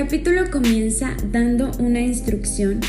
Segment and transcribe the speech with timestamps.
[0.00, 2.80] El capítulo comienza dando una instrucción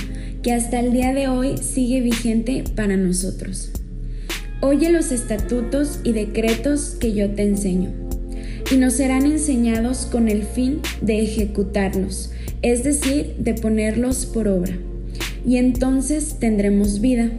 [0.42, 3.70] que hasta el día de hoy sigue vigente para nosotros.
[4.62, 7.90] Oye los estatutos y decretos que yo te enseño,
[8.72, 14.78] y nos serán enseñados con el fin de ejecutarlos, es decir, de ponerlos por obra.
[15.46, 17.30] Y entonces tendremos vida,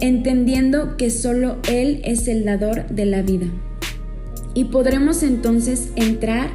[0.00, 3.48] entendiendo que solo Él es el dador de la vida.
[4.54, 6.50] Y podremos entonces entrar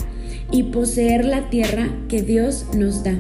[0.54, 3.20] y poseer la tierra que Dios nos da.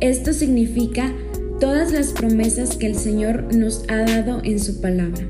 [0.00, 1.14] Esto significa
[1.60, 5.24] todas las promesas que el Señor nos ha dado en su palabra.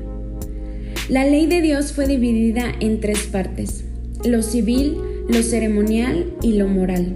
[1.07, 3.85] La ley de Dios fue dividida en tres partes,
[4.25, 4.97] lo civil,
[5.29, 7.15] lo ceremonial y lo moral.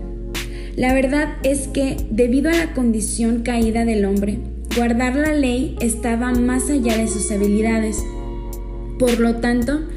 [0.76, 4.38] La verdad es que, debido a la condición caída del hombre,
[4.76, 7.98] guardar la ley estaba más allá de sus habilidades.
[9.00, 9.88] Por lo tanto,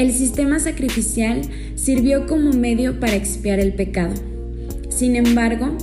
[0.00, 1.42] el sistema sacrificial
[1.74, 4.14] sirvió como medio para expiar el pecado.
[4.88, 5.76] Sin embargo,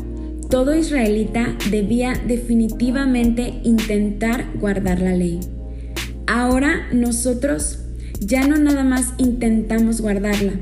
[0.50, 5.40] todo israelita debía definitivamente intentar guardar la ley.
[6.26, 7.80] Ahora nosotros
[8.20, 10.54] ya no nada más intentamos guardarla,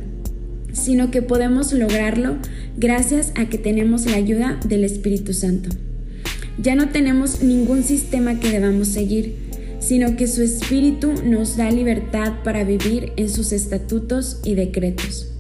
[0.74, 2.36] sino que podemos lograrlo
[2.76, 5.70] gracias a que tenemos la ayuda del Espíritu Santo.
[6.62, 9.45] Ya no tenemos ningún sistema que debamos seguir,
[9.86, 15.32] sino que su Espíritu nos da libertad para vivir en sus estatutos y decretos.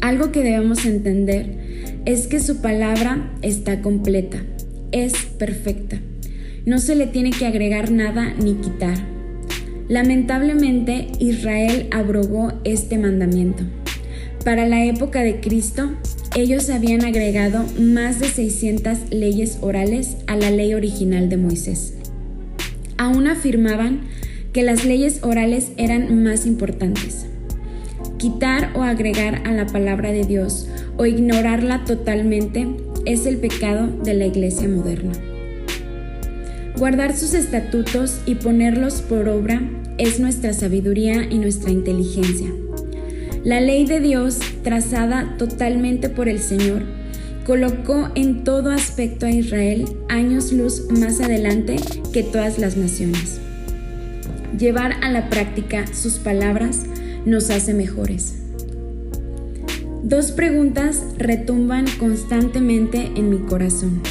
[0.00, 4.42] Algo que debemos entender es que su palabra está completa,
[4.90, 6.00] es perfecta.
[6.64, 8.98] No se le tiene que agregar nada ni quitar.
[9.88, 13.62] Lamentablemente, Israel abrogó este mandamiento.
[14.44, 15.92] Para la época de Cristo,
[16.34, 21.94] ellos habían agregado más de 600 leyes orales a la ley original de Moisés.
[22.98, 24.00] Aún afirmaban
[24.52, 27.26] que las leyes orales eran más importantes.
[28.18, 32.66] Quitar o agregar a la palabra de Dios o ignorarla totalmente
[33.04, 35.12] es el pecado de la iglesia moderna.
[36.78, 39.62] Guardar sus estatutos y ponerlos por obra
[39.98, 42.48] es nuestra sabiduría y nuestra inteligencia.
[43.44, 46.82] La ley de Dios, trazada totalmente por el Señor,
[47.46, 51.76] colocó en todo aspecto a Israel años luz más adelante
[52.12, 53.40] que todas las naciones.
[54.58, 56.86] Llevar a la práctica sus palabras
[57.24, 58.34] nos hace mejores.
[60.02, 64.02] Dos preguntas retumban constantemente en mi corazón.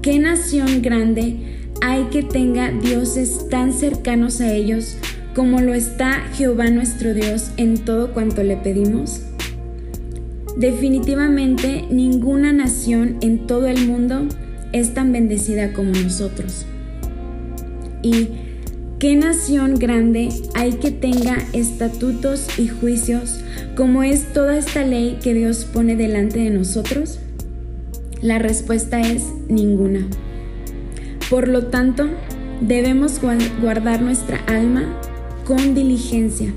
[0.00, 4.96] ¿Qué nación grande hay que tenga dioses tan cercanos a ellos
[5.34, 9.22] como lo está Jehová nuestro Dios en todo cuanto le pedimos?
[10.56, 14.26] Definitivamente ninguna nación en todo el mundo
[14.72, 16.66] es tan bendecida como nosotros.
[18.02, 18.28] ¿Y
[18.98, 23.40] qué nación grande hay que tenga estatutos y juicios
[23.76, 27.18] como es toda esta ley que Dios pone delante de nosotros?
[28.20, 30.06] La respuesta es ninguna.
[31.30, 32.08] Por lo tanto,
[32.60, 33.20] debemos
[33.62, 35.00] guardar nuestra alma
[35.46, 36.52] con diligencia,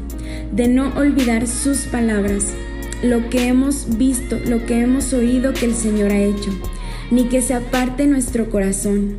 [0.51, 2.53] de no olvidar sus palabras,
[3.03, 6.51] lo que hemos visto, lo que hemos oído que el Señor ha hecho,
[7.11, 9.17] ni que se aparte nuestro corazón,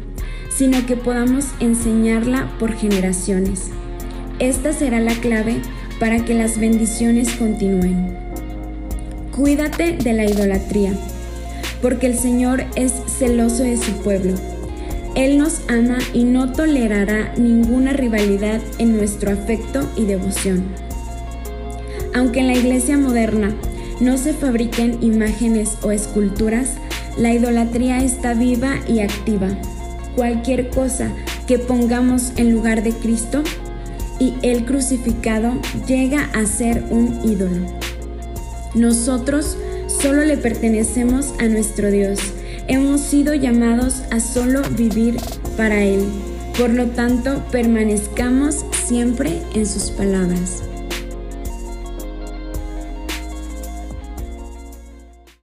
[0.51, 3.71] sino que podamos enseñarla por generaciones.
[4.39, 5.57] Esta será la clave
[6.01, 8.17] para que las bendiciones continúen.
[9.31, 10.93] Cuídate de la idolatría,
[11.83, 14.35] porque el Señor es celoso de su pueblo
[15.15, 20.65] él nos ama y no tolerará ninguna rivalidad en nuestro afecto y devoción.
[22.13, 23.55] Aunque en la iglesia moderna
[24.01, 26.71] no se fabriquen imágenes o esculturas,
[27.17, 29.49] la idolatría está viva y activa.
[30.17, 31.13] Cualquier cosa
[31.47, 33.43] que pongamos en lugar de Cristo
[34.19, 35.53] y el crucificado
[35.87, 37.67] llega a ser un ídolo.
[38.75, 39.57] Nosotros
[39.87, 42.21] solo le pertenecemos a nuestro Dios
[42.69, 45.17] hemos sido llamados a solo vivir
[45.57, 46.05] para Él.
[46.59, 50.63] Por lo tanto, permanezcamos siempre en sus palabras.